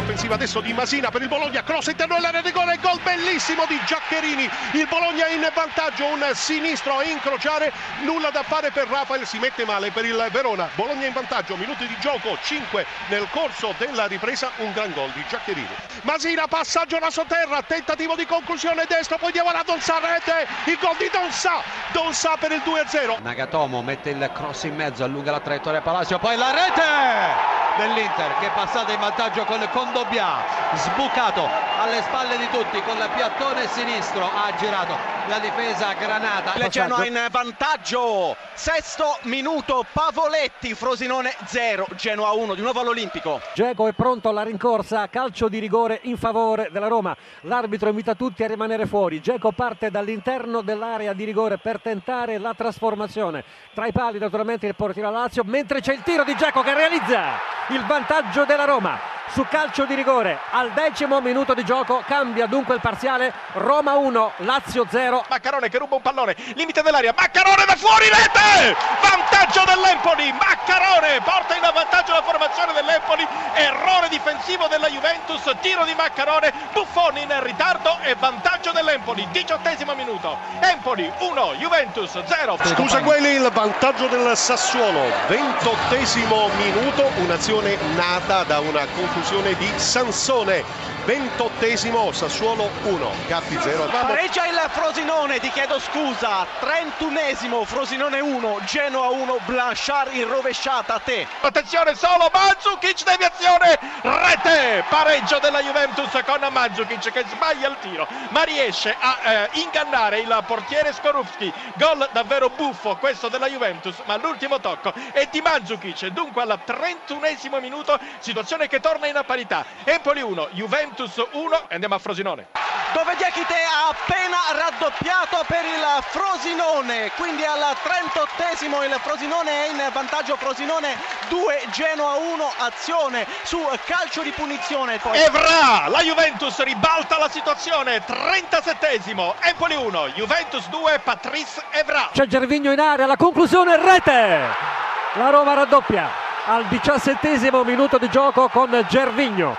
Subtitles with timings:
[0.00, 3.64] difensiva adesso di Masina per il Bologna, cross interno dell'area di gol e gol bellissimo
[3.66, 4.48] di Giaccherini.
[4.72, 7.72] Il Bologna in vantaggio, un sinistro a incrociare,
[8.02, 10.68] nulla da fare per Rafael, si mette male per il Verona.
[10.74, 15.24] Bologna in vantaggio, minuti di gioco, 5 nel corso della ripresa, un gran gol di
[15.28, 15.74] Giaccherini.
[16.02, 21.08] Masina, passaggio sotterra, tentativo di conclusione destro, poi diamo la Donza, rete, il gol di
[21.12, 23.22] Donza, Donza per il 2-0.
[23.22, 28.46] Nagatomo mette il cross in mezzo, allunga la traiettoria Palacio, poi la rete dell'Inter che
[28.46, 34.30] è passata in vantaggio con Condobbia, sbucato alle spalle di tutti con il piattone sinistro,
[34.32, 36.54] ha girato la difesa Granata.
[36.54, 43.40] Il Genoa in vantaggio, sesto minuto, Pavoletti, Frosinone 0, Genoa 1, di nuovo all'Olimpico.
[43.54, 47.16] Geco è pronto alla rincorsa, calcio di rigore in favore della Roma.
[47.42, 49.20] L'arbitro invita tutti a rimanere fuori.
[49.20, 53.44] Geco parte dall'interno dell'area di rigore per tentare la trasformazione.
[53.72, 57.40] Tra i pali naturalmente il portiere Lazio, mentre c'è il tiro di Geco che realizza
[57.68, 60.38] il vantaggio della Roma su calcio di rigore.
[60.50, 63.32] Al decimo minuto di gioco cambia dunque il parziale.
[63.54, 67.14] Roma 1 Lazio 0 Maccarone che ruba un pallone limite dell'aria.
[67.16, 68.76] Maccarone da fuori rete!
[69.00, 70.32] Vantaggio dell'Empoli.
[70.32, 73.26] Maccarone porta in vantaggio la formazione dell'Empoli.
[73.54, 79.26] Errore difensivo della Juventus tiro di Maccarone Buffoni in ritardo e vantaggio dell'Empoli.
[79.30, 80.36] Diciottesimo minuto.
[80.60, 85.10] Empoli 1 Juventus 0 Scusa quelli il vantaggio del Sassuolo.
[85.28, 90.92] Ventottesimo minuto un'azione nata da una confusione conclusione di Sansone.
[91.04, 93.84] Ventottesimo, Sassuolo 1, Gatti 0.
[93.90, 96.46] Pareggia il Frosinone, ti chiedo scusa.
[96.60, 101.26] Trentunesimo, Frosinone 1, Genoa 1, Blanchard in rovesciata a te.
[101.42, 108.42] Attenzione solo, Mandzukic deviazione, rete, pareggio della Juventus con Mandzukic che sbaglia il tiro, ma
[108.44, 111.52] riesce a eh, ingannare il portiere Skorupski.
[111.74, 116.06] Gol davvero buffo questo della Juventus, ma l'ultimo tocco è di Mandzukic.
[116.06, 119.64] Dunque al trentunesimo minuto, situazione che torna in parità.
[119.84, 122.46] Empoli 1, Juventus 1 e andiamo a Frosinone.
[122.92, 129.90] Dove Diachite ha appena raddoppiato per il Frosinone, quindi al 38esimo il Frosinone è in
[129.92, 130.96] vantaggio Frosinone
[131.28, 134.98] 2 Genoa 1 azione su calcio di punizione.
[134.98, 135.18] Poi...
[135.18, 142.10] Evra, la Juventus ribalta la situazione, 37esimo, Empoli 1, Juventus 2, Patrice Evra.
[142.12, 144.72] C'è Gervigno in area, la conclusione rete.
[145.14, 149.56] La Roma raddoppia al diciassettesimo minuto di gioco con Gervigno.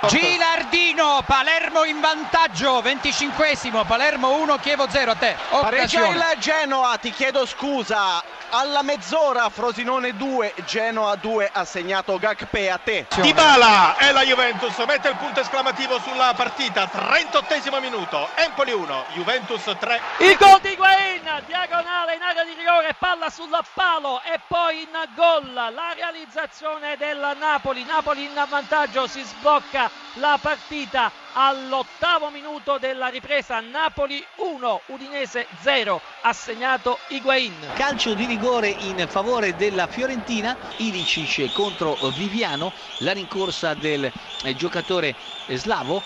[1.23, 5.35] Palermo in vantaggio, venticinquesimo, Palermo 1, Chievo 0 a te.
[5.49, 8.23] Pareggia il Genoa, ti chiedo scusa.
[8.49, 13.07] Alla mezz'ora Frosinone 2, Genoa 2 ha segnato Gakpe a te.
[13.15, 19.63] Dybala è la Juventus, mette il punto esclamativo sulla partita, 38 minuto, Empoli 1, Juventus
[19.77, 20.01] 3.
[20.19, 24.89] Il gol di Guain, diagonale in area di rigore, palla sul palo e poi in
[25.15, 25.51] gol.
[25.53, 33.59] La realizzazione del Napoli, Napoli in vantaggio, si sblocca la partita all'ottavo minuto della ripresa.
[33.59, 41.51] Napoli 1 Udinese 0 ha segnato Higuain calcio di rigore in favore della Fiorentina Ilicic
[41.53, 45.13] contro Viviano la rincorsa del eh, giocatore
[45.49, 46.01] slavo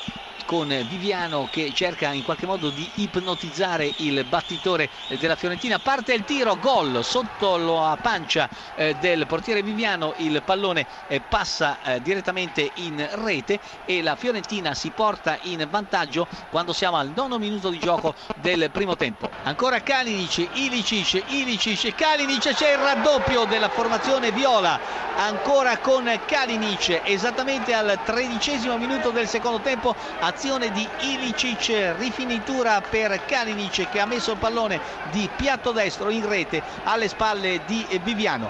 [0.49, 5.77] con Viviano che cerca in qualche modo di ipnotizzare il battitore della Fiorentina.
[5.77, 11.77] Parte il tiro, gol sotto la pancia eh, del portiere Viviano, il pallone eh, passa
[12.01, 17.69] direttamente in rete e la Fiorentina si porta in vantaggio quando siamo al nono minuto
[17.69, 19.29] di gioco del primo tempo.
[19.43, 24.79] Ancora Kalinic, Ilicic, Ilicic, Kalinic, c'è il raddoppio della formazione viola,
[25.15, 33.23] ancora con Kalinic esattamente al tredicesimo minuto del secondo tempo azione di Ilicic, rifinitura per
[33.25, 34.81] Kalinic che ha messo il pallone
[35.11, 38.49] di piatto destro in rete alle spalle di Viviano.